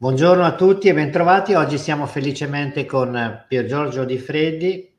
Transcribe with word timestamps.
Buongiorno 0.00 0.44
a 0.44 0.54
tutti 0.54 0.86
e 0.86 0.94
bentrovati. 0.94 1.54
Oggi 1.54 1.76
siamo 1.76 2.06
felicemente 2.06 2.86
con 2.86 3.44
Pier 3.48 3.66
Giorgio 3.66 4.04
Di 4.04 4.16
Freddi 4.16 4.94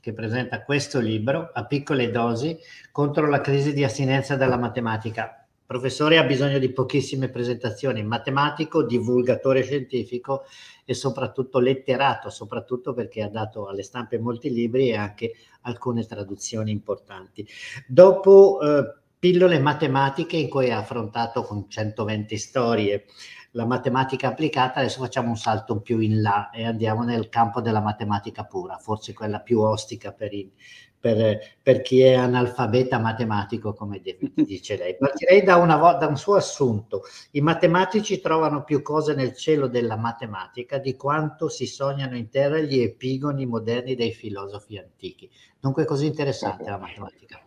che 0.00 0.12
presenta 0.12 0.62
questo 0.62 1.00
libro 1.00 1.50
a 1.52 1.66
piccole 1.66 2.08
dosi 2.08 2.56
contro 2.92 3.28
la 3.28 3.40
crisi 3.40 3.72
di 3.72 3.82
astinenza 3.82 4.36
dalla 4.36 4.56
matematica. 4.56 5.44
Il 5.44 5.64
professore 5.66 6.18
ha 6.18 6.22
bisogno 6.22 6.60
di 6.60 6.70
pochissime 6.70 7.30
presentazioni, 7.30 8.04
matematico, 8.04 8.84
divulgatore 8.84 9.64
scientifico 9.64 10.44
e 10.84 10.94
soprattutto 10.94 11.58
letterato, 11.58 12.30
soprattutto 12.30 12.94
perché 12.94 13.22
ha 13.22 13.28
dato 13.28 13.66
alle 13.66 13.82
stampe 13.82 14.20
molti 14.20 14.52
libri 14.52 14.90
e 14.90 14.96
anche 14.96 15.32
alcune 15.62 16.06
traduzioni 16.06 16.70
importanti. 16.70 17.44
Dopo 17.88 18.60
eh, 18.60 19.01
pillole 19.22 19.60
matematiche 19.60 20.36
in 20.36 20.48
cui 20.48 20.72
ha 20.72 20.78
affrontato 20.78 21.44
con 21.44 21.70
120 21.70 22.36
storie 22.36 23.04
la 23.52 23.64
matematica 23.64 24.26
applicata, 24.26 24.80
adesso 24.80 24.98
facciamo 24.98 25.28
un 25.28 25.36
salto 25.36 25.80
più 25.80 26.00
in 26.00 26.20
là 26.20 26.50
e 26.50 26.66
andiamo 26.66 27.04
nel 27.04 27.28
campo 27.28 27.60
della 27.60 27.80
matematica 27.80 28.42
pura, 28.42 28.78
forse 28.78 29.12
quella 29.12 29.38
più 29.38 29.60
ostica 29.60 30.10
per, 30.10 30.32
i, 30.32 30.50
per, 30.98 31.38
per 31.62 31.82
chi 31.82 32.00
è 32.00 32.14
analfabeta 32.14 32.98
matematico, 32.98 33.74
come 33.74 34.02
dice 34.34 34.76
lei. 34.76 34.96
Partirei 34.96 35.44
da, 35.44 35.54
una, 35.54 35.76
da 35.76 36.08
un 36.08 36.16
suo 36.16 36.34
assunto. 36.34 37.02
I 37.30 37.42
matematici 37.42 38.20
trovano 38.20 38.64
più 38.64 38.82
cose 38.82 39.14
nel 39.14 39.36
cielo 39.36 39.68
della 39.68 39.96
matematica 39.96 40.78
di 40.78 40.96
quanto 40.96 41.48
si 41.48 41.66
sognano 41.66 42.16
in 42.16 42.28
terra 42.28 42.58
gli 42.58 42.80
epigoni 42.80 43.46
moderni 43.46 43.94
dei 43.94 44.10
filosofi 44.10 44.78
antichi. 44.78 45.30
Dunque 45.60 45.84
è 45.84 45.86
così 45.86 46.06
interessante 46.06 46.68
la 46.68 46.78
matematica. 46.78 47.40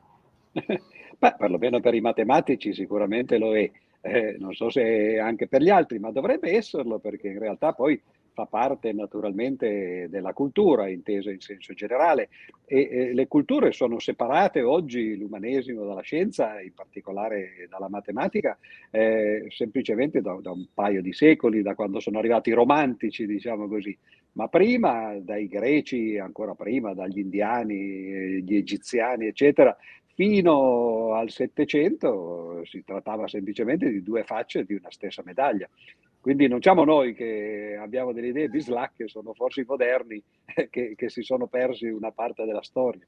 Beh, 1.17 1.35
perlomeno 1.37 1.79
per 1.79 1.93
i 1.93 2.01
matematici 2.01 2.73
sicuramente 2.73 3.37
lo 3.37 3.55
è. 3.55 3.69
Eh, 4.01 4.35
non 4.37 4.53
so 4.53 4.69
se 4.69 5.17
anche 5.17 5.47
per 5.47 5.61
gli 5.61 5.69
altri, 5.69 5.97
ma 5.97 6.11
dovrebbe 6.11 6.51
esserlo 6.51 6.99
perché 6.99 7.29
in 7.29 7.39
realtà 7.39 7.73
poi 7.73 7.99
fa 8.35 8.45
parte 8.45 8.91
naturalmente 8.91 10.07
della 10.09 10.33
cultura, 10.33 10.89
intesa 10.89 11.31
in 11.31 11.39
senso 11.39 11.73
generale, 11.73 12.29
e, 12.65 12.87
e 12.91 13.13
le 13.13 13.27
culture 13.27 13.71
sono 13.71 13.97
separate 13.97 14.61
oggi, 14.61 15.17
l'umanesimo 15.17 15.85
dalla 15.85 16.01
scienza, 16.01 16.61
in 16.61 16.73
particolare 16.73 17.65
dalla 17.69 17.87
matematica, 17.87 18.57
eh, 18.91 19.45
semplicemente 19.49 20.21
da, 20.21 20.37
da, 20.41 20.51
un 20.51 20.67
paio 20.73 21.01
di 21.01 21.13
secoli, 21.13 21.61
da 21.61 21.75
quando 21.75 22.01
sono 22.01 22.19
arrivati 22.19 22.49
i 22.49 22.53
romantici, 22.53 23.25
diciamo 23.25 23.69
così, 23.69 23.97
ma 24.33 24.49
prima 24.49 25.17
dai 25.17 25.47
greci, 25.47 26.17
ancora 26.17 26.53
prima 26.55 26.93
dagli 26.93 27.19
indiani, 27.19 28.43
gli 28.43 28.55
egiziani, 28.55 29.27
eccetera, 29.27 29.75
Fino 30.15 30.94
al 31.17 31.29
Settecento 31.29 32.61
si 32.65 32.83
trattava 32.83 33.27
semplicemente 33.27 33.89
di 33.89 34.01
due 34.01 34.23
facce 34.23 34.63
di 34.63 34.73
una 34.73 34.91
stessa 34.91 35.21
medaglia. 35.25 35.69
Quindi 36.19 36.47
non 36.47 36.59
siamo 36.59 36.83
noi 36.83 37.13
che 37.13 37.77
abbiamo 37.79 38.11
delle 38.11 38.29
idee 38.29 38.47
bislacche, 38.47 39.07
sono 39.07 39.33
forse 39.33 39.61
i 39.61 39.65
moderni 39.67 40.19
che, 40.71 40.93
che 40.95 41.09
si 41.09 41.21
sono 41.21 41.45
persi 41.45 41.85
una 41.85 42.11
parte 42.11 42.45
della 42.45 42.63
storia. 42.63 43.05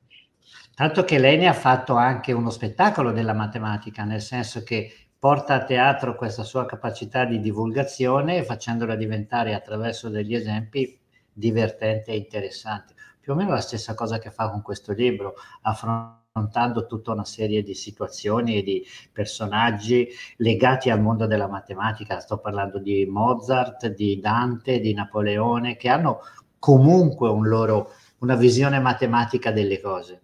Tanto 0.76 1.04
che 1.04 1.18
lei 1.18 1.38
ne 1.38 1.48
ha 1.48 1.54
fatto 1.54 1.96
anche 1.96 2.32
uno 2.32 2.52
spettacolo 2.52 3.12
della 3.12 3.34
matematica, 3.34 4.04
nel 4.04 4.22
senso 4.22 4.62
che 4.62 4.92
porta 5.18 5.56
a 5.56 5.64
teatro 5.64 6.16
questa 6.16 6.44
sua 6.44 6.66
capacità 6.68 7.26
di 7.26 7.40
divulgazione 7.40 8.44
facendola 8.44 8.96
diventare 8.96 9.56
attraverso 9.56 10.10
degli 10.10 10.36
esempi 10.36 11.00
divertente 11.34 12.12
e 12.12 12.18
interessante. 12.18 12.94
Più 13.20 13.34
o 13.34 13.36
meno 13.36 13.50
la 13.50 13.62
stessa 13.62 13.94
cosa 13.94 14.20
che 14.20 14.30
fa 14.30 14.50
con 14.50 14.62
questo 14.62 14.94
libro, 14.94 15.34
affronta 15.62 16.26
affrontando 16.38 16.86
tutta 16.86 17.12
una 17.12 17.26
serie 17.26 17.64
di 17.64 17.74
situazioni 17.74 18.58
e 18.58 18.64
di 18.64 18.86
personaggi 19.12 20.08
legati 20.38 20.90
al 20.90 21.02
mondo 21.02 21.26
della 21.26 21.48
matematica. 21.48 22.20
Sto 22.20 22.38
parlando 22.38 22.78
di 22.78 23.06
Mozart, 23.06 23.88
di 23.88 24.20
Dante, 24.20 24.80
di 24.80 24.94
Napoleone, 24.94 25.76
che 25.76 25.90
hanno 25.90 26.20
comunque 26.60 27.30
un 27.30 27.48
loro, 27.48 27.92
una 28.20 28.36
visione 28.36 28.80
matematica 28.80 29.52
delle 29.52 29.82
cose. 29.82 30.22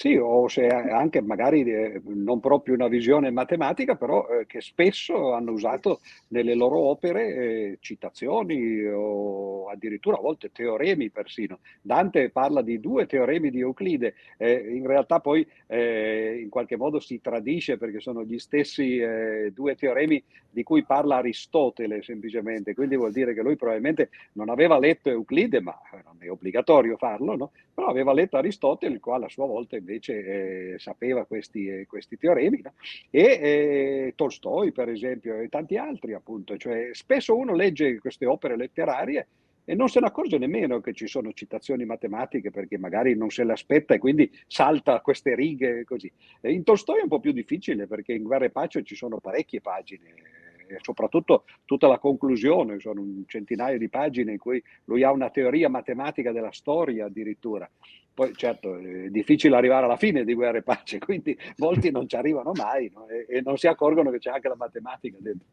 Sì, 0.00 0.16
o 0.16 0.48
se 0.48 0.66
anche 0.66 1.20
magari 1.20 1.60
eh, 1.70 2.00
non 2.06 2.40
proprio 2.40 2.72
una 2.74 2.88
visione 2.88 3.30
matematica, 3.30 3.96
però 3.96 4.26
eh, 4.30 4.46
che 4.46 4.62
spesso 4.62 5.34
hanno 5.34 5.52
usato 5.52 6.00
nelle 6.28 6.54
loro 6.54 6.78
opere 6.78 7.34
eh, 7.34 7.78
citazioni 7.80 8.82
o 8.86 9.68
addirittura 9.68 10.16
a 10.16 10.20
volte 10.22 10.52
teoremi 10.52 11.10
persino. 11.10 11.58
Dante 11.82 12.30
parla 12.30 12.62
di 12.62 12.80
due 12.80 13.04
teoremi 13.04 13.50
di 13.50 13.60
Euclide, 13.60 14.14
eh, 14.38 14.74
in 14.74 14.86
realtà 14.86 15.20
poi 15.20 15.46
eh, 15.66 16.38
in 16.40 16.48
qualche 16.48 16.78
modo 16.78 16.98
si 16.98 17.20
tradisce 17.20 17.76
perché 17.76 18.00
sono 18.00 18.24
gli 18.24 18.38
stessi 18.38 19.02
due 19.52 19.74
teoremi 19.74 20.22
di 20.50 20.62
cui 20.62 20.82
parla 20.82 21.16
Aristotele 21.16 22.02
semplicemente, 22.02 22.74
quindi 22.74 22.96
vuol 22.96 23.12
dire 23.12 23.34
che 23.34 23.42
lui 23.42 23.56
probabilmente 23.56 24.08
non 24.32 24.48
aveva 24.48 24.78
letto 24.78 25.10
Euclide, 25.10 25.60
ma 25.60 25.78
non 26.04 26.16
è 26.18 26.30
obbligatorio 26.30 26.96
farlo, 26.96 27.36
no? 27.36 27.50
però 27.72 27.88
aveva 27.88 28.12
letto 28.12 28.36
Aristotele, 28.36 28.94
il 28.94 29.00
quale 29.00 29.26
a 29.26 29.28
sua 29.28 29.46
volta 29.46 29.76
invece 29.76 29.89
eh, 29.98 30.74
sapeva 30.78 31.24
questi, 31.24 31.68
eh, 31.68 31.86
questi 31.86 32.16
teoremi, 32.16 32.60
no? 32.62 32.74
e 33.10 33.22
eh, 33.22 34.12
Tolstoi 34.14 34.72
per 34.72 34.88
esempio 34.88 35.38
e 35.40 35.48
tanti 35.48 35.76
altri 35.76 36.12
appunto, 36.14 36.56
cioè 36.56 36.90
spesso 36.92 37.36
uno 37.36 37.54
legge 37.54 37.98
queste 37.98 38.26
opere 38.26 38.56
letterarie 38.56 39.26
e 39.64 39.74
non 39.74 39.88
se 39.88 40.00
ne 40.00 40.06
accorge 40.06 40.38
nemmeno 40.38 40.80
che 40.80 40.92
ci 40.92 41.06
sono 41.06 41.32
citazioni 41.32 41.84
matematiche 41.84 42.50
perché 42.50 42.76
magari 42.78 43.14
non 43.14 43.30
se 43.30 43.44
le 43.44 43.52
aspetta 43.52 43.94
e 43.94 43.98
quindi 43.98 44.30
salta 44.46 45.00
queste 45.00 45.34
righe 45.34 45.84
così. 45.84 46.10
In 46.42 46.64
Tolstoi 46.64 46.98
è 46.98 47.02
un 47.02 47.08
po' 47.08 47.20
più 47.20 47.32
difficile 47.32 47.86
perché 47.86 48.12
in 48.12 48.24
Guerra 48.24 48.46
e 48.46 48.50
Pace 48.50 48.82
ci 48.82 48.96
sono 48.96 49.18
parecchie 49.18 49.60
pagine 49.60 50.29
e 50.70 50.78
soprattutto 50.80 51.44
tutta 51.64 51.88
la 51.88 51.98
conclusione, 51.98 52.78
sono 52.78 53.00
un 53.00 53.24
centinaio 53.26 53.76
di 53.76 53.88
pagine 53.88 54.32
in 54.32 54.38
cui 54.38 54.62
lui 54.84 55.02
ha 55.02 55.10
una 55.10 55.30
teoria 55.30 55.68
matematica 55.68 56.30
della 56.30 56.52
storia 56.52 57.06
addirittura. 57.06 57.68
Poi 58.14 58.34
certo 58.34 58.76
è 58.76 59.08
difficile 59.08 59.56
arrivare 59.56 59.86
alla 59.86 59.96
fine 59.96 60.24
di 60.24 60.34
Guerra 60.34 60.58
e 60.58 60.62
Pace, 60.62 60.98
quindi 61.00 61.36
molti 61.56 61.90
non 61.90 62.08
ci 62.08 62.16
arrivano 62.16 62.52
mai 62.54 62.90
no? 62.94 63.08
e, 63.08 63.26
e, 63.28 63.40
non 63.40 63.56
si 63.56 63.66
accorgono 63.66 64.10
che 64.10 64.18
c'è 64.18 64.30
anche 64.30 64.48
la 64.48 64.56
matematica 64.56 65.16
dentro. 65.18 65.48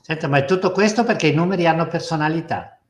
Senta, 0.00 0.26
ma 0.26 0.38
è 0.38 0.44
tutto 0.44 0.72
questo 0.72 1.04
perché 1.04 1.28
i 1.28 1.34
numeri 1.34 1.66
hanno 1.66 1.86
personalità? 1.86 2.80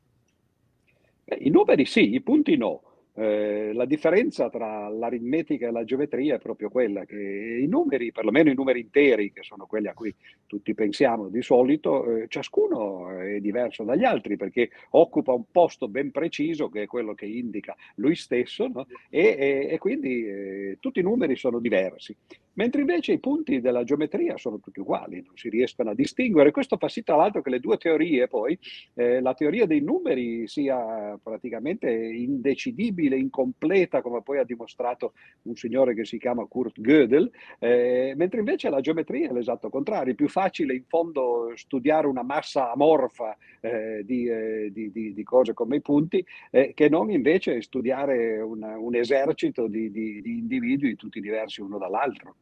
I 1.25 1.49
numeri 1.49 1.85
sì, 1.85 2.13
i 2.13 2.21
punti 2.21 2.55
no. 2.55 2.81
Eh, 3.15 3.73
la 3.73 3.85
differenza 3.85 4.49
tra 4.49 4.89
l'aritmetica 4.89 5.67
e 5.67 5.71
la 5.71 5.83
geometria 5.83 6.35
è 6.35 6.39
proprio 6.39 6.69
quella 6.69 7.05
che 7.05 7.59
i 7.61 7.67
numeri, 7.67 8.11
perlomeno 8.11 8.49
i 8.49 8.55
numeri 8.55 8.79
interi, 8.79 9.31
che 9.31 9.43
sono 9.43 9.67
quelli 9.67 9.87
a 9.87 9.93
cui 9.93 10.13
tutti 10.47 10.73
pensiamo 10.73 11.29
di 11.29 11.43
solito, 11.43 12.05
eh, 12.05 12.27
ciascuno 12.27 13.09
è 13.11 13.39
diverso 13.39 13.83
dagli 13.83 14.03
altri 14.03 14.35
perché 14.35 14.71
occupa 14.91 15.31
un 15.31 15.43
posto 15.51 15.87
ben 15.87 16.09
preciso 16.09 16.69
che 16.69 16.83
è 16.83 16.85
quello 16.87 17.13
che 17.13 17.25
indica 17.25 17.75
lui 17.95 18.15
stesso 18.15 18.67
no? 18.67 18.87
e, 19.09 19.35
e, 19.37 19.67
e, 19.69 19.77
quindi 19.77 20.27
eh, 20.27 20.77
tutti 20.79 20.99
i 20.99 21.03
numeri 21.03 21.35
sono 21.35 21.59
diversi. 21.59 22.15
Mentre 22.55 22.81
invece 22.81 23.13
i 23.13 23.19
punti 23.19 23.61
della 23.61 23.83
geometria 23.83 24.37
sono 24.37 24.59
tutti 24.59 24.79
uguali, 24.79 25.23
non 25.25 25.35
si 25.35 25.49
riescono 25.49 25.89
a 25.89 25.95
distinguere. 25.95 26.51
Questo 26.51 26.77
fa 26.77 26.87
sì 26.87 27.01
tra 27.01 27.15
l'altro 27.15 27.41
che 27.41 27.49
le 27.49 27.59
due 27.59 27.77
teorie 27.77 28.27
poi, 28.27 28.57
eh, 28.93 29.21
la 29.21 29.33
teoria 29.33 29.65
dei 29.65 29.81
numeri 29.81 30.47
sia 30.47 31.17
praticamente 31.21 31.89
indecidibile, 31.89 33.17
incompleta, 33.17 34.01
come 34.01 34.21
poi 34.21 34.37
ha 34.37 34.43
dimostrato 34.43 35.13
un 35.43 35.55
signore 35.55 35.95
che 35.95 36.05
si 36.05 36.19
chiama 36.19 36.45
Kurt 36.45 36.79
Gödel, 36.79 37.31
eh, 37.57 38.13
mentre 38.15 38.39
invece 38.39 38.69
la 38.69 38.81
geometria 38.81 39.29
è 39.29 39.33
l'esatto 39.33 39.69
contrario, 39.69 40.13
è 40.13 40.15
più 40.15 40.29
facile 40.29 40.75
in 40.75 40.83
fondo 40.87 41.53
studiare 41.55 42.05
una 42.05 42.23
massa 42.23 42.71
amorfa 42.71 43.35
eh, 43.61 44.03
di, 44.05 44.27
eh, 44.27 44.69
di, 44.71 44.91
di, 44.91 45.13
di, 45.13 45.23
cose 45.23 45.53
come 45.53 45.77
i 45.77 45.81
punti, 45.81 46.23
eh, 46.51 46.73
che 46.75 46.87
non 46.87 47.09
invece 47.09 47.61
studiare 47.63 48.39
una, 48.41 48.77
un 48.77 48.93
esercito 48.93 49.67
di 49.67 50.21
individui 50.23 50.95
tutti 50.95 51.19
diversi 51.19 51.61
uno 51.61 51.79
dall'altro 51.79 52.35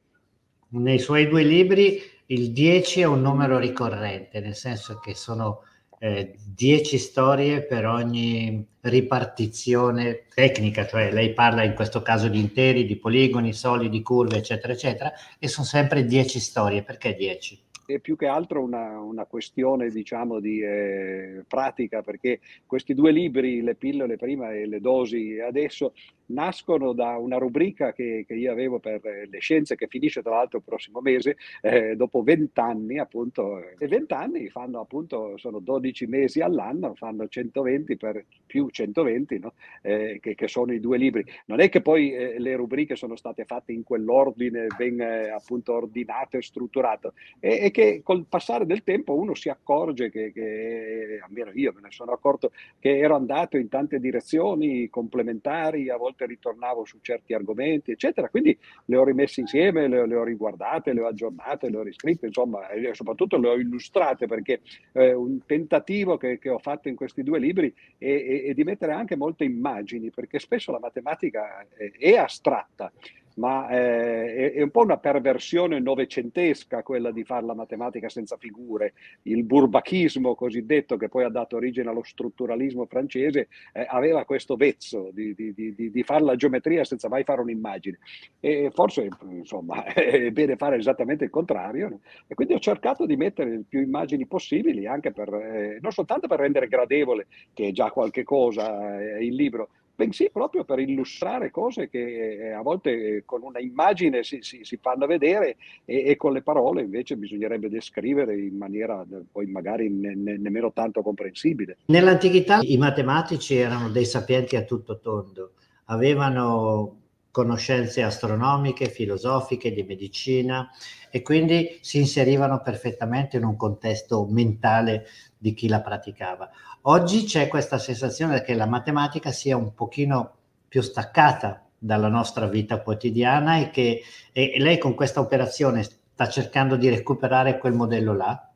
nei 0.72 1.00
suoi 1.00 1.28
due 1.28 1.44
libri 1.44 2.02
il 2.28 2.52
10 2.52 3.02
è 3.02 3.06
un 3.06 3.22
numero 3.22 3.58
ricorrente, 3.58 4.40
nel 4.40 4.56
senso 4.56 5.00
che 5.00 5.16
sono 5.16 5.64
10 6.00 6.96
eh, 6.96 6.98
storie 6.98 7.62
per 7.64 7.86
ogni 7.86 8.66
ripartizione 8.82 10.26
tecnica, 10.34 10.88
cioè 10.88 11.12
lei 11.12 11.34
parla 11.34 11.64
in 11.64 11.76
questo 11.76 12.02
caso 12.02 12.28
di 12.28 12.40
interi, 12.40 12.86
di 12.86 12.96
poligoni, 12.96 13.54
solidi, 13.54 14.02
curve, 14.02 14.38
eccetera, 14.38 14.74
eccetera, 14.74 15.12
e 15.38 15.48
sono 15.48 15.66
sempre 15.66 16.06
10 16.06 16.40
storie. 16.40 16.84
Perché 16.84 17.16
10? 17.16 17.64
è 17.96 18.00
più 18.00 18.16
che 18.16 18.28
altro 18.28 18.62
una, 18.62 19.00
una 19.00 19.26
questione 19.26 19.90
diciamo 19.90 20.40
di 20.40 20.62
eh, 20.62 21.44
pratica 21.48 22.02
perché 22.02 22.40
questi 22.66 22.94
due 22.94 23.12
libri, 23.12 23.62
le 23.62 23.76
pillole 23.76 24.18
prima 24.18 24.52
e 24.52 24.66
le 24.66 24.80
dosi 24.80 25.40
adesso, 25.40 25.94
nascono 26.32 26.94
da 26.94 27.18
una 27.18 27.38
rubrica 27.38 27.94
che, 27.94 28.26
che 28.28 28.34
io 28.34 28.52
avevo 28.52 28.80
per 28.80 29.02
le 29.04 29.40
scienze 29.40 29.76
che 29.76 29.88
finisce 29.88 30.22
tra 30.22 30.36
l'altro 30.36 30.60
il 30.60 30.64
prossimo 30.64 31.02
mese, 31.02 31.38
eh, 31.62 31.96
dopo 31.96 32.24
vent'anni 32.24 33.00
appunto, 33.00 33.62
e 33.78 33.88
vent'anni 33.88 34.50
fanno 34.50 34.80
appunto, 34.80 35.38
sono 35.38 35.60
12 35.60 36.08
mesi 36.08 36.42
all'anno, 36.42 36.94
fanno 36.96 37.28
120 37.28 37.98
per 37.98 38.26
più 38.46 38.70
120, 38.70 39.40
no? 39.40 39.54
eh, 39.82 40.20
che, 40.22 40.36
che, 40.36 40.48
sono 40.48 40.74
i 40.74 40.80
due 40.80 40.98
libri. 40.98 41.24
Non 41.46 41.60
è 41.60 41.70
che 41.70 41.82
poi 41.82 42.14
eh, 42.14 42.40
le 42.40 42.56
rubriche 42.56 42.96
sono 42.96 43.16
state 43.16 43.46
fatte 43.46 43.72
in 43.72 43.84
quell'ordine 43.84 44.68
ben 44.76 45.00
eh, 45.00 45.30
appunto 45.30 45.74
ordinato 45.74 46.38
e 46.38 46.42
strutturato, 46.42 47.14
e, 47.40 47.60
e, 47.66 47.72
che 47.72 48.02
col 48.04 48.26
passare 48.28 48.66
del 48.66 48.84
tempo 48.84 49.16
uno 49.16 49.34
si 49.34 49.50
accorge 49.50 50.10
che, 50.10 50.32
che, 50.32 51.20
almeno 51.24 51.52
io 51.54 51.72
me 51.74 51.82
ne 51.82 51.92
sono 51.92 52.12
accorto, 52.12 52.52
che 52.80 52.98
ero 52.98 53.16
andato 53.16 53.58
in 53.58 53.70
tante 53.70 54.00
direzioni 54.00 54.90
complementari, 54.90 55.90
a 55.90 55.98
volte 55.98 56.21
ritornavo 56.26 56.86
su 56.86 57.00
certi 57.02 57.34
argomenti, 57.34 57.92
eccetera. 57.92 58.30
Quindi 58.30 58.58
le 58.86 58.98
ho 58.98 59.04
rimesse 59.04 59.42
insieme, 59.42 59.88
le, 59.88 60.06
le 60.08 60.16
ho 60.16 60.24
riguardate, 60.24 60.94
le 60.94 61.02
ho 61.02 61.08
aggiornate, 61.08 61.70
le 61.70 61.78
ho 61.78 61.84
riscritte, 61.84 62.28
insomma, 62.28 62.70
e 62.70 62.94
soprattutto 62.94 63.38
le 63.38 63.50
ho 63.50 63.56
illustrate 63.56 64.28
perché 64.28 64.62
eh, 64.94 65.14
un 65.14 65.46
tentativo 65.46 66.18
che, 66.18 66.40
che, 66.40 66.50
ho 66.50 66.60
fatto 66.60 66.88
in 66.88 66.96
questi 66.96 67.24
due 67.24 67.40
libri 67.40 67.74
è, 67.98 68.06
è, 68.06 68.44
è 68.44 68.54
di 68.54 68.64
mettere 68.64 68.94
anche 68.94 69.16
molte 69.16 69.44
immagini, 69.44 70.10
perché 70.10 70.40
spesso 70.40 70.72
la 70.72 70.80
matematica 70.80 71.66
è, 71.76 71.92
è 71.98 72.16
astratta 72.16 72.92
ma 73.36 73.70
eh, 73.70 74.54
è, 74.54 74.62
un 74.62 74.72
po' 74.72 74.82
una 74.82 74.98
perversione 74.98 75.80
novecentesca 75.80 76.84
quella 76.84 77.12
di 77.12 77.24
fare 77.24 77.46
la 77.46 77.54
matematica 77.54 78.10
senza 78.10 78.38
figure. 78.38 78.94
Il 79.24 79.44
burbachismo 79.44 80.36
cosiddetto, 80.36 80.98
che 80.98 81.10
poi 81.10 81.24
ha 81.24 81.30
dato 81.30 81.56
origine 81.56 81.90
allo 81.90 82.04
strutturalismo 82.04 82.86
francese, 82.86 83.48
eh, 83.74 83.86
aveva 83.88 84.26
questo 84.26 84.56
vezzo 84.56 85.10
di, 85.14 85.34
di, 85.34 85.54
di, 85.54 85.92
di, 85.92 86.04
fare 86.04 86.24
la 86.24 86.36
geometria 86.36 86.84
senza 86.84 87.08
mai 87.08 87.24
fare 87.24 87.42
un'immagine. 87.42 88.00
E 88.40 88.72
forse, 88.74 89.08
insomma, 89.30 89.84
è 89.94 90.32
bene 90.32 90.56
fare 90.56 90.78
esattamente 90.78 91.26
il 91.26 91.30
contrario. 91.30 91.90
No? 91.90 92.00
E 92.28 92.36
quindi 92.36 92.54
ho 92.54 92.60
cercato 92.60 93.06
di 93.06 93.16
mettere 93.16 93.64
più 93.68 93.82
immagini 93.82 94.26
possibili, 94.26 94.88
anche 94.88 95.12
per, 95.12 95.34
eh, 95.34 95.80
non 95.82 95.92
soltanto 95.92 96.28
per 96.28 96.40
rendere 96.40 96.68
gradevole, 96.68 97.28
che 97.54 97.68
è 97.68 97.72
già 97.72 97.92
qualche 97.92 98.24
cosa 98.24 99.00
eh, 99.00 99.26
il 99.26 99.36
libro, 99.36 99.70
bensì 99.96 100.30
proprio 100.32 100.64
per 100.64 100.80
illustrare 100.80 101.52
cose 101.52 101.90
che 101.90 102.50
eh, 102.50 102.52
a 102.52 102.62
volte 102.62 103.18
eh, 103.18 103.24
con 103.26 103.42
una 103.44 103.60
immagine 103.60 104.24
si, 104.24 104.40
si, 104.42 104.62
si 104.64 104.78
fanno 104.82 105.06
vedere 105.06 105.58
e, 105.86 106.06
e, 106.06 106.16
con 106.16 106.34
le 106.34 106.42
parole 106.42 106.82
invece 106.82 107.16
bisognerebbe 107.18 107.70
descrivere 107.70 108.40
in 108.40 108.58
maniera 108.58 109.06
poi 109.32 109.46
magari 109.48 109.90
ne, 109.90 110.16
ne, 110.16 110.38
nemmeno 110.38 110.72
tanto 110.72 111.02
comprensibile. 111.02 111.78
Nell'antichità 111.86 112.60
i 112.62 112.78
matematici 112.78 113.56
erano 113.56 113.90
dei 113.90 114.06
sapienti 114.06 114.56
a 114.56 114.64
tutto 114.64 115.00
tondo, 115.00 115.54
avevano 115.86 117.01
conoscenze 117.32 118.04
astronomiche, 118.04 118.90
filosofiche, 118.90 119.72
di 119.72 119.84
medicina 119.84 120.70
e 121.10 121.22
quindi 121.22 121.80
si 121.82 121.98
inserivano 121.98 122.62
perfettamente 122.62 123.38
in 123.38 123.46
un 123.46 123.56
contesto 123.56 124.28
mentale 124.30 125.06
di 125.38 125.54
chi 125.54 125.68
la 125.68 125.82
praticava. 125.82 126.50
Oggi 126.84 127.24
c'è 127.24 127.48
questa 127.48 127.78
sensazione 127.78 128.42
che 128.42 128.54
la 128.54 128.68
matematica 128.68 129.32
sia 129.32 129.56
un 129.56 129.74
pochino 129.74 130.36
più 130.68 130.82
staccata 130.82 131.66
dalla 131.78 132.10
nostra 132.10 132.48
vita 132.48 132.82
quotidiana 132.82 133.58
e 133.58 133.72
che 133.72 134.04
e 134.32 134.54
lei 134.58 134.78
con 134.78 134.94
questa 134.94 135.20
operazione 135.20 135.84
sta 135.84 136.28
cercando 136.30 136.76
di 136.76 136.90
recuperare 136.90 137.58
quel 137.58 137.74
modello 137.74 138.14
là? 138.16 138.51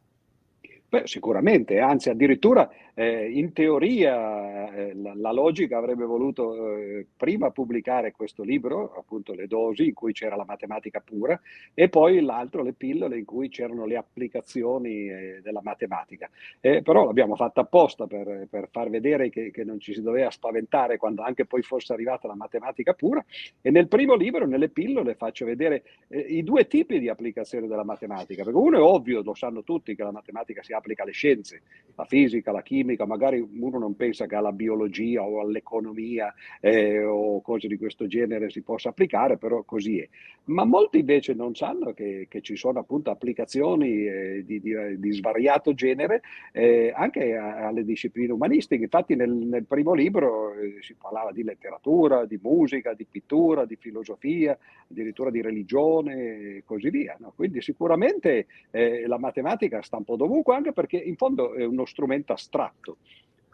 Beh, 0.95 1.07
sicuramente, 1.07 1.79
anzi 1.81 2.09
addirittura 2.09 2.71
eh, 2.93 3.29
in 3.29 3.51
teoria 3.51 4.73
eh, 4.73 4.93
la, 4.95 5.13
la, 5.13 5.33
logica 5.33 5.77
avrebbe 5.77 6.05
voluto 6.05 6.77
eh, 6.77 7.05
prima 7.17 7.51
pubblicare 7.51 8.13
questo 8.13 8.43
libro, 8.43 8.93
appunto 8.97 9.33
le 9.33 9.45
dosi, 9.47 9.87
in 9.87 9.93
cui 9.93 10.13
c'era 10.13 10.37
la 10.37 10.45
matematica 10.47 11.01
pura, 11.01 11.37
e 11.73 11.89
poi 11.89 12.21
l'altro, 12.21 12.63
le 12.63 12.71
pillole, 12.71 13.17
in 13.17 13.25
cui 13.25 13.49
c'erano 13.49 13.85
le 13.85 13.97
applicazioni 13.97 15.09
eh, 15.09 15.41
della 15.43 15.59
matematica. 15.61 16.29
Eh, 16.61 16.81
però 16.81 17.03
l'abbiamo 17.03 17.35
fatta 17.35 17.59
apposta 17.59 18.07
per, 18.07 18.47
per 18.49 18.69
far 18.71 18.89
vedere 18.89 19.29
che, 19.29 19.51
che, 19.51 19.65
non 19.65 19.81
ci 19.81 19.93
si 19.93 20.01
doveva 20.01 20.29
spaventare 20.31 20.95
quando 20.95 21.23
anche 21.23 21.45
poi 21.45 21.61
fosse 21.61 21.91
arrivata 21.91 22.29
la 22.29 22.35
matematica 22.35 22.93
pura. 22.93 23.21
E 23.61 23.69
nel 23.69 23.89
primo 23.89 24.15
libro, 24.15 24.47
nelle 24.47 24.69
pillole, 24.69 25.15
faccio 25.15 25.43
vedere 25.43 25.83
eh, 26.07 26.19
i 26.19 26.41
due 26.41 26.67
tipi 26.67 26.99
di 26.99 27.09
applicazione 27.09 27.67
della 27.67 27.83
matematica, 27.83 28.43
perché 28.43 28.57
uno 28.57 28.77
è 28.77 28.81
ovvio, 28.81 29.21
lo 29.21 29.33
sanno 29.33 29.61
tutti, 29.61 29.93
che 29.93 30.03
la 30.03 30.11
matematica 30.11 30.63
si 30.63 30.71
applica 30.71 30.83
alle 30.97 31.11
scienze, 31.11 31.61
la 31.95 32.05
fisica, 32.05 32.51
la 32.51 32.61
chimica, 32.61 32.73
chimica, 32.75 33.05
magari 33.05 33.39
uno 33.39 33.79
non 33.79 33.95
pensa 33.95 34.25
che 34.25 34.35
alla 34.35 34.51
biologia 34.51 35.23
o 35.23 35.39
all'economia 35.39 36.33
eh, 36.59 37.03
o 37.03 37.41
cose 37.41 37.67
di 37.67 37.77
questo 37.77 38.05
genere 38.05 38.49
si 38.49 38.61
possa 38.61 38.89
applicare, 38.89 39.37
però 39.37 39.63
così 39.63 39.99
è. 39.99 40.07
Ma 40.45 40.63
molti 40.63 40.99
invece 40.99 41.33
non 41.33 41.55
sanno 41.55 41.93
che, 41.93 42.27
che 42.29 42.41
ci 42.41 42.55
sono 42.55 42.79
appunto 42.79 43.09
applicazioni 43.09 44.05
eh, 44.05 44.43
di, 44.45 44.59
di, 44.59 44.73
di, 44.99 45.11
svariato 45.13 45.73
genere 45.73 46.21
eh, 46.51 46.93
anche 46.95 47.35
a, 47.35 47.67
alle 47.67 47.83
discipline 47.83 48.31
umanistiche. 48.31 48.83
Infatti 48.83 49.15
nel, 49.15 49.31
nel 49.31 49.65
primo 49.65 49.93
libro 49.93 50.53
eh, 50.53 50.77
si 50.81 50.93
parlava 50.93 51.31
di 51.31 51.43
letteratura, 51.43 52.25
di 52.25 52.39
musica, 52.41 52.93
di 52.93 53.07
pittura, 53.09 53.65
di 53.65 53.75
filosofia, 53.75 54.57
addirittura 54.87 55.31
di 55.31 55.41
religione 55.41 56.13
e 56.57 56.63
così 56.65 56.89
via. 56.89 57.15
No? 57.19 57.33
Quindi 57.35 57.61
sicuramente 57.61 58.45
eh, 58.69 59.07
la 59.07 59.17
matematica 59.17 59.81
sta 59.81 59.97
un 59.97 60.03
po' 60.03 60.15
dovunque 60.15 60.53
anche 60.55 60.73
perché 60.75 60.97
in 60.97 61.15
fondo 61.15 61.55
è 61.55 61.65
uno 61.65 61.85
strumento 61.85 62.33
astratto. 62.33 62.97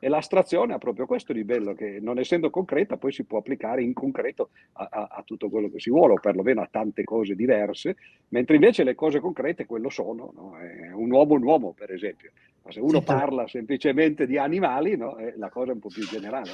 E 0.04 0.10
l'astrazione 0.10 0.74
ha 0.74 0.80
proprio 0.80 1.06
questo 1.06 1.32
di 1.32 1.44
bello, 1.44 1.76
che 1.76 2.00
non 2.02 2.18
essendo 2.18 2.50
concreta 2.50 2.98
poi 2.98 3.12
si 3.12 3.24
può 3.24 3.38
applicare 3.38 3.84
in 3.84 3.94
concreto 3.94 4.50
a, 4.74 4.88
a, 4.92 5.08
a, 5.12 5.24
tutto 5.24 5.48
quello 5.48 5.70
che 5.70 5.80
si 5.80 5.92
vuole, 5.92 6.14
o 6.14 6.20
perlomeno 6.20 6.60
a 6.62 6.68
tante 6.70 7.04
cose 7.04 7.36
diverse, 7.36 7.96
mentre 8.30 8.56
invece 8.56 8.84
le 8.84 8.96
cose 8.96 9.20
concrete 9.20 9.68
quello 9.68 9.90
sono. 9.90 10.34
No? 10.36 10.56
un 10.96 11.12
uomo 11.12 11.36
un 11.36 11.44
uomo, 11.44 11.74
per 11.78 11.92
esempio. 11.92 12.32
Ma 12.64 12.72
se 12.72 12.80
uno 12.80 12.98
sì, 12.98 13.06
parla 13.06 13.48
semplicemente 13.48 14.26
di 14.26 14.40
animali, 14.40 14.98
no? 14.98 15.18
la 15.38 15.50
cosa 15.50 15.70
è 15.70 15.74
un 15.76 15.80
po' 15.80 15.90
più 15.90 16.08
generale. 16.08 16.50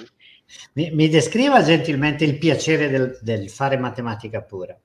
Mi, 0.74 0.92
mi 0.92 1.08
descriva 1.08 1.64
gentilmente 1.64 2.26
il 2.26 2.38
piacere 2.38 2.90
del, 2.90 3.18
del 3.22 3.50
fare 3.50 3.78
matematica 3.78 4.42
pura. 4.42 4.78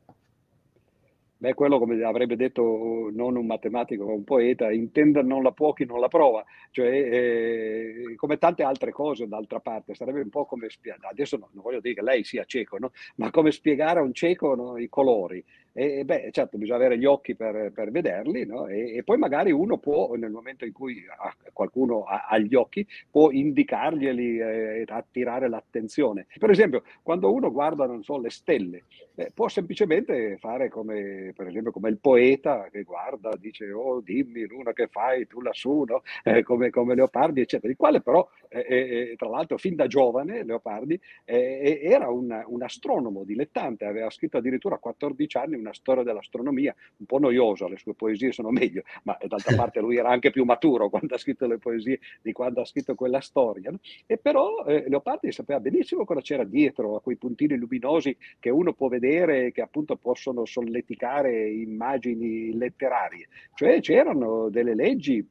Beh, 1.42 1.54
quello 1.54 1.80
come 1.80 2.00
avrebbe 2.04 2.36
detto 2.36 3.10
non 3.12 3.34
un 3.34 3.46
matematico 3.46 4.04
ma 4.04 4.12
un 4.12 4.22
poeta, 4.22 4.70
intenda 4.70 5.22
non 5.22 5.42
la 5.42 5.50
può 5.50 5.72
chi 5.72 5.84
non 5.84 5.98
la 5.98 6.06
prova, 6.06 6.44
cioè 6.70 6.86
eh, 6.86 8.14
come 8.14 8.38
tante 8.38 8.62
altre 8.62 8.92
cose 8.92 9.26
d'altra 9.26 9.58
parte, 9.58 9.96
sarebbe 9.96 10.20
un 10.20 10.28
po' 10.28 10.44
come 10.44 10.68
spiegare, 10.70 11.08
adesso 11.10 11.36
no, 11.38 11.48
non 11.50 11.64
voglio 11.64 11.80
dire 11.80 11.94
che 11.94 12.02
lei 12.02 12.22
sia 12.22 12.44
cieco, 12.44 12.78
no? 12.78 12.92
ma 13.16 13.32
come 13.32 13.50
spiegare 13.50 13.98
a 13.98 14.02
un 14.02 14.14
cieco 14.14 14.54
no, 14.54 14.78
i 14.78 14.88
colori, 14.88 15.44
e, 15.72 16.04
beh, 16.04 16.28
certo, 16.32 16.58
bisogna 16.58 16.76
avere 16.76 16.98
gli 16.98 17.06
occhi 17.06 17.34
per, 17.34 17.72
per 17.72 17.90
vederli, 17.90 18.44
no? 18.44 18.66
e, 18.66 18.96
e, 18.96 19.02
poi 19.02 19.16
magari 19.16 19.52
uno 19.52 19.78
può, 19.78 20.14
nel 20.14 20.30
momento 20.30 20.66
in 20.66 20.72
cui 20.72 21.02
ha, 21.08 21.34
qualcuno 21.52 22.02
ha, 22.04 22.26
ha, 22.28 22.38
gli 22.38 22.54
occhi, 22.54 22.86
può 23.10 23.30
indicarglieli 23.30 24.38
eh, 24.38 24.80
e 24.80 24.84
attirare 24.86 25.48
l'attenzione. 25.48 26.26
Per 26.38 26.50
esempio, 26.50 26.82
quando 27.02 27.32
uno 27.32 27.50
guarda, 27.50 27.86
non 27.86 28.02
so, 28.02 28.18
le 28.18 28.28
stelle, 28.30 28.84
eh, 29.14 29.30
può 29.34 29.48
semplicemente 29.48 30.36
fare 30.38 30.68
come, 30.68 31.32
per 31.34 31.46
esempio, 31.46 31.72
come 31.72 31.88
il 31.88 31.98
poeta 31.98 32.68
che 32.70 32.82
guarda, 32.82 33.34
dice, 33.38 33.70
oh, 33.72 34.00
dimmi, 34.00 34.44
luna, 34.46 34.74
che 34.74 34.88
fai 34.88 35.26
tu 35.26 35.40
lassù, 35.40 35.84
no? 35.84 36.02
eh, 36.22 36.42
come, 36.42 36.68
come, 36.68 36.94
Leopardi, 36.94 37.40
eccetera. 37.40 37.70
Il 37.70 37.78
quale 37.78 38.02
però, 38.02 38.28
eh, 38.48 38.66
eh, 38.68 39.14
tra 39.16 39.28
l'altro, 39.28 39.56
fin 39.56 39.74
da 39.74 39.86
giovane, 39.86 40.44
Leopardi, 40.44 41.00
eh, 41.24 41.80
era 41.82 42.10
un, 42.10 42.44
un 42.46 42.62
astronomo 42.62 43.24
dilettante, 43.24 43.86
aveva 43.86 44.10
scritto 44.10 44.36
addirittura 44.36 44.74
a 44.74 44.78
14 44.78 45.36
anni 45.38 45.60
una 45.62 45.72
storia 45.72 46.02
dell'astronomia, 46.02 46.74
un 46.98 47.06
po' 47.06 47.18
noiosa, 47.18 47.68
le 47.68 47.78
sue 47.78 47.94
poesie 47.94 48.32
sono 48.32 48.50
meglio, 48.50 48.82
ma 49.04 49.16
d'altra 49.26 49.56
parte 49.56 49.80
lui 49.80 49.96
era 49.96 50.10
anche 50.10 50.30
più 50.30 50.44
maturo 50.44 50.88
quando 50.88 51.14
ha 51.14 51.18
scritto 51.18 51.46
le 51.46 51.58
poesie 51.58 52.00
di 52.20 52.32
quando 52.32 52.60
ha 52.60 52.64
scritto 52.64 52.94
quella 52.94 53.20
storia. 53.20 53.70
No? 53.70 53.78
E 54.06 54.18
però 54.18 54.64
eh, 54.66 54.84
Leopardi 54.88 55.32
sapeva 55.32 55.60
benissimo 55.60 56.04
cosa 56.04 56.20
c'era 56.20 56.44
dietro 56.44 56.96
a 56.96 57.00
quei 57.00 57.16
puntini 57.16 57.56
luminosi 57.56 58.16
che 58.38 58.50
uno 58.50 58.72
può 58.72 58.88
vedere 58.88 59.46
e 59.46 59.52
che 59.52 59.62
appunto 59.62 59.96
possono 59.96 60.44
solleticare 60.44 61.48
immagini 61.48 62.56
letterarie. 62.56 63.28
Cioè 63.54 63.80
c'erano 63.80 64.48
delle 64.48 64.74
leggi 64.74 65.26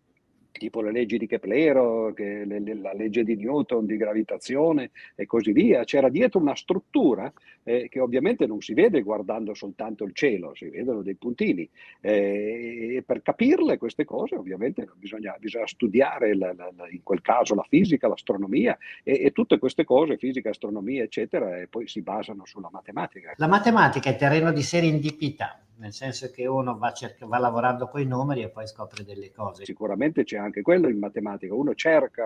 tipo 0.51 0.81
le 0.81 0.91
leggi 0.91 1.17
di 1.17 1.27
Keplero, 1.27 2.13
che 2.13 2.45
le, 2.45 2.59
le, 2.59 2.75
la 2.75 2.93
legge 2.93 3.23
di 3.23 3.35
Newton 3.35 3.85
di 3.85 3.97
gravitazione 3.97 4.91
e 5.15 5.25
così 5.25 5.51
via. 5.51 5.83
C'era 5.83 6.09
dietro 6.09 6.39
una 6.39 6.55
struttura 6.55 7.31
eh, 7.63 7.87
che 7.89 7.99
ovviamente 7.99 8.45
non 8.45 8.61
si 8.61 8.73
vede 8.73 9.01
guardando 9.01 9.53
soltanto 9.53 10.03
il 10.03 10.13
cielo, 10.13 10.53
si 10.55 10.69
vedono 10.69 11.01
dei 11.01 11.15
puntini. 11.15 11.67
Eh, 11.99 12.95
e 12.97 13.03
per 13.03 13.21
capirle 13.21 13.77
queste 13.77 14.05
cose 14.05 14.35
ovviamente 14.35 14.87
bisogna, 14.95 15.35
bisogna 15.39 15.67
studiare 15.67 16.35
la, 16.35 16.53
la, 16.53 16.71
in 16.89 17.03
quel 17.03 17.21
caso 17.21 17.55
la 17.55 17.65
fisica, 17.67 18.07
l'astronomia 18.07 18.77
e, 19.03 19.23
e, 19.23 19.31
tutte 19.31 19.57
queste 19.59 19.83
cose, 19.83 20.17
fisica, 20.17 20.49
astronomia 20.49 21.03
eccetera, 21.03 21.59
e 21.59 21.67
poi 21.67 21.87
si 21.87 22.01
basano 22.01 22.45
sulla 22.45 22.69
matematica. 22.71 23.33
La 23.37 23.47
matematica 23.47 24.09
è 24.09 24.15
terreno 24.15 24.51
di 24.51 24.61
serendipità 24.61 25.61
nel 25.81 25.93
senso 25.93 26.29
che 26.29 26.45
uno 26.45 26.77
va, 26.77 26.93
cerca, 26.93 27.25
va 27.25 27.39
lavorando 27.39 27.87
con 27.87 28.01
i 28.01 28.05
numeri 28.05 28.43
e 28.43 28.49
poi 28.49 28.67
scopre 28.67 29.03
delle 29.03 29.31
cose. 29.31 29.65
Sicuramente 29.65 30.23
c'è 30.23 30.37
anche 30.37 30.61
quello 30.61 30.87
in 30.87 30.99
matematica, 30.99 31.55
uno 31.55 31.73
cerca 31.73 32.23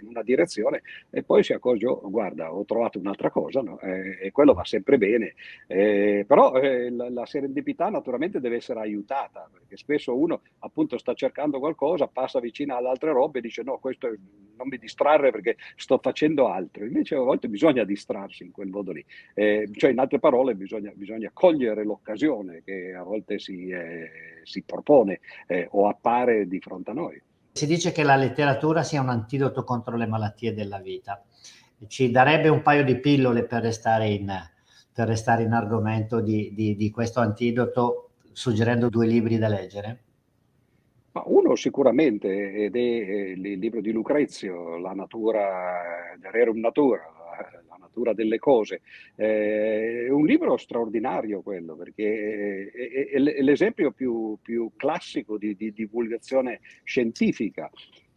in 0.00 0.08
una 0.08 0.22
direzione 0.22 0.80
e 1.10 1.22
poi 1.22 1.44
si 1.44 1.52
accorge, 1.52 1.86
oh, 1.86 2.10
guarda, 2.10 2.52
ho 2.52 2.64
trovato 2.64 2.98
un'altra 2.98 3.30
cosa, 3.30 3.60
no? 3.60 3.78
eh, 3.80 4.18
e 4.22 4.32
quello 4.32 4.54
va 4.54 4.64
sempre 4.64 4.96
bene, 4.96 5.34
eh, 5.66 6.24
però 6.26 6.54
eh, 6.54 6.90
la, 6.90 7.10
la, 7.10 7.26
serendipità 7.26 7.90
naturalmente 7.90 8.40
deve 8.40 8.56
essere 8.56 8.80
aiutata, 8.80 9.48
perché 9.52 9.76
spesso 9.76 10.16
uno 10.16 10.40
appunto 10.60 10.96
sta 10.96 11.12
cercando 11.12 11.58
qualcosa, 11.58 12.06
passa 12.06 12.40
vicino 12.40 12.74
alle 12.74 12.88
altre 12.88 13.12
robe 13.12 13.38
e 13.38 13.42
dice 13.42 13.62
no, 13.62 13.78
questo 13.78 14.08
non 14.56 14.68
mi 14.68 14.78
distrarre 14.78 15.30
perché 15.30 15.56
sto 15.76 15.98
facendo 15.98 16.48
altro, 16.48 16.86
invece 16.86 17.16
a 17.16 17.20
volte 17.20 17.48
bisogna 17.48 17.84
distrarsi 17.84 18.44
in 18.44 18.50
quel 18.50 18.68
modo 18.68 18.92
lì, 18.92 19.04
cioè 19.34 19.90
in 19.90 19.98
altre 19.98 20.18
parole 20.18 20.54
bisogna, 20.54 20.92
bisogna 20.94 21.30
cogliere 21.34 21.84
l'occasione 21.84 22.62
che 22.64 22.93
a 22.94 23.02
volte 23.02 23.38
si, 23.38 23.68
eh, 23.68 24.40
si 24.44 24.62
propone 24.62 25.20
eh, 25.46 25.68
o 25.72 25.88
appare 25.88 26.46
di 26.46 26.60
fronte 26.60 26.90
a 26.90 26.94
noi. 26.94 27.20
Si 27.52 27.66
dice 27.66 27.92
che 27.92 28.02
la 28.02 28.16
letteratura 28.16 28.82
sia 28.82 29.00
un 29.00 29.08
antidoto 29.08 29.62
contro 29.64 29.96
le 29.96 30.06
malattie 30.06 30.54
della 30.54 30.80
vita. 30.80 31.24
Ci 31.86 32.10
darebbe 32.10 32.48
un 32.48 32.62
paio 32.62 32.84
di 32.84 32.98
pillole 32.98 33.44
per 33.44 33.62
restare 33.62 34.08
in, 34.08 34.32
per 34.92 35.06
restare 35.06 35.42
in 35.42 35.52
argomento 35.52 36.20
di, 36.20 36.52
di, 36.54 36.76
di 36.76 36.90
questo 36.90 37.20
antidoto, 37.20 38.10
suggerendo 38.32 38.88
due 38.88 39.06
libri 39.06 39.38
da 39.38 39.48
leggere? 39.48 40.02
Ma 41.12 41.22
uno 41.26 41.54
sicuramente, 41.54 42.52
ed 42.64 42.74
è 42.74 42.78
il 42.78 43.40
libro 43.40 43.80
di 43.80 43.92
Lucrezio, 43.92 44.76
La 44.78 44.92
natura, 44.94 46.16
Rerum 46.32 46.58
Natura, 46.58 47.13
natura 47.94 48.12
delle 48.12 48.38
cose. 48.38 48.80
Eh, 49.14 50.06
è 50.06 50.10
un 50.10 50.26
libro 50.26 50.56
straordinario 50.56 51.40
quello, 51.42 51.76
perché 51.76 52.70
è, 52.72 53.10
è, 53.10 53.10
è 53.12 53.42
l'esempio 53.42 53.92
più, 53.92 54.36
più 54.42 54.72
classico 54.76 55.38
di, 55.38 55.54
di, 55.54 55.72
divulgazione 55.72 56.60
scientifica. 56.82 57.70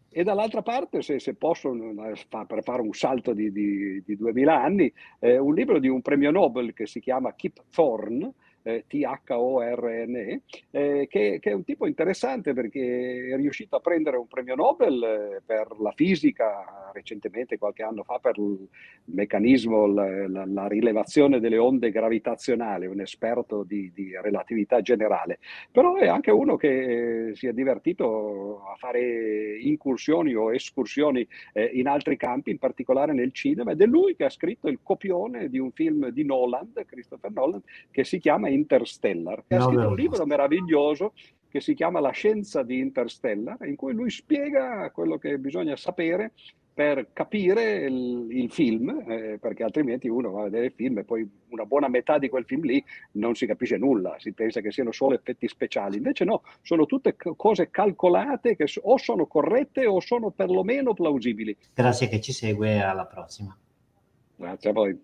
E 0.09 0.23
dall'altra 0.23 0.63
parte, 0.63 1.03
se, 1.03 1.19
se 1.19 1.35
posso, 1.35 1.71
per 1.71 2.63
fare 2.63 2.81
un 2.81 2.93
salto 2.93 3.33
di, 3.33 3.51
di, 3.51 4.01
di 4.03 4.15
2000 4.15 4.63
anni, 4.63 4.91
eh, 5.19 5.37
un 5.37 5.53
libro 5.53 5.79
di 5.79 5.87
un 5.89 6.01
premio 6.01 6.31
Nobel 6.31 6.73
che 6.73 6.87
si 6.87 6.99
chiama 6.99 7.35
Kip 7.35 7.65
Thorne, 7.69 8.33
eh, 8.67 8.83
T-H-O-R-N-E, 8.85 10.41
eh, 10.71 11.07
che, 11.09 11.39
che, 11.39 11.49
è 11.49 11.53
un 11.53 11.63
tipo 11.63 11.87
interessante 11.87 12.53
perché 12.53 13.29
è 13.31 13.35
riuscito 13.37 13.77
a 13.77 13.79
prendere 13.79 14.17
un 14.17 14.27
premio 14.27 14.55
Nobel 14.55 15.03
eh, 15.03 15.41
per 15.45 15.79
la 15.79 15.91
fisica 15.91 16.91
recentemente, 16.91 17.57
qualche 17.57 17.83
anno 17.83 18.03
fa, 18.03 18.19
per 18.19 18.37
il 18.37 18.67
meccanismo, 19.05 19.85
la, 19.85 20.27
la, 20.27 20.45
la 20.45 20.67
rilevazione 20.67 21.39
delle 21.39 21.57
onde 21.57 21.91
gravitazionali, 21.91 22.87
un 22.87 22.99
esperto 22.99 23.63
di, 23.63 23.91
di, 23.93 24.11
relatività 24.19 24.81
generale, 24.81 25.39
però 25.71 25.95
è 25.95 26.07
anche 26.07 26.31
uno 26.31 26.57
che 26.57 27.31
si 27.35 27.47
è 27.47 27.53
divertito 27.53 28.63
a 28.65 28.75
fare 28.77 29.57
incursioni 29.59 30.33
o 30.33 30.53
escursioni 30.53 31.25
eh, 31.53 31.69
in 31.73 31.87
altri 31.87 32.17
campi, 32.17 32.51
in 32.51 32.57
particolare 32.57 33.13
nel 33.13 33.31
cinema, 33.31 33.71
ed 33.71 33.81
è 33.81 33.85
lui 33.85 34.15
che 34.15 34.25
ha 34.25 34.29
scritto 34.29 34.67
il 34.67 34.79
copione 34.83 35.49
di 35.49 35.59
un 35.59 35.71
film 35.71 36.09
di 36.09 36.25
Nolan, 36.25 36.73
Christopher 36.85 37.31
Nolan, 37.31 37.61
che 37.91 38.03
si 38.03 38.17
chiama 38.19 38.49
Interstellar, 38.57 39.43
ha 39.47 39.61
scritto 39.61 39.87
un 39.87 39.95
libro 39.95 40.25
meraviglioso 40.25 41.13
che 41.49 41.61
si 41.61 41.73
chiama 41.73 41.99
La 41.99 42.11
scienza 42.11 42.63
di 42.63 42.79
Interstellar, 42.79 43.65
in 43.65 43.75
cui 43.75 43.93
lui 43.93 44.09
spiega 44.09 44.91
quello 44.91 45.17
che 45.17 45.37
bisogna 45.37 45.75
sapere 45.75 46.33
per 46.77 47.07
capire 47.11 47.87
il, 47.87 48.27
il 48.29 48.51
film, 48.51 49.03
eh, 49.07 49.39
perché 49.41 49.63
altrimenti 49.63 50.07
uno 50.09 50.29
va 50.29 50.41
a 50.41 50.43
vedere 50.43 50.65
il 50.67 50.73
film 50.75 50.99
e 50.99 51.03
poi 51.03 51.27
una 51.49 51.65
buona 51.65 51.87
metà 51.87 52.19
di 52.19 52.29
quel 52.29 52.45
film 52.45 52.65
lì 52.65 52.83
non 53.13 53.33
si 53.33 53.47
capisce 53.47 53.77
nulla, 53.77 54.15
si 54.19 54.31
pensa 54.33 54.61
che 54.61 54.71
siano 54.71 54.91
solo 54.91 55.15
effetti 55.15 55.47
speciali. 55.47 55.97
Invece 55.97 56.23
no, 56.23 56.43
sono 56.61 56.85
tutte 56.85 57.15
cose 57.15 57.71
calcolate 57.71 58.55
che 58.55 58.67
o 58.83 58.97
sono 58.97 59.25
corrette 59.25 59.87
o 59.87 59.99
sono 59.99 60.29
perlomeno 60.29 60.93
plausibili. 60.93 61.57
Grazie 61.73 62.09
che 62.09 62.21
ci 62.21 62.31
segue, 62.31 62.79
alla 62.79 63.07
prossima. 63.07 63.57
Grazie 64.35 64.69
a 64.69 64.73
voi. 64.73 64.99